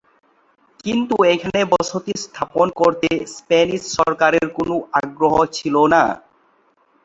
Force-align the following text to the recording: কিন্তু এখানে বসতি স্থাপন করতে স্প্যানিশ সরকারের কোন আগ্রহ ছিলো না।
কিন্তু 0.85 1.15
এখানে 1.33 1.59
বসতি 1.73 2.13
স্থাপন 2.23 2.67
করতে 2.79 3.07
স্প্যানিশ 3.35 3.81
সরকারের 3.97 4.45
কোন 4.57 4.69
আগ্রহ 4.99 5.35
ছিলো 5.57 5.81
না। 5.93 6.03